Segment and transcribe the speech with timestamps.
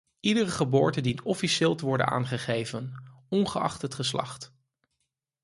[0.19, 4.53] Iedere geboorte dient officieel te worden aangegeven, ongeacht het geslacht.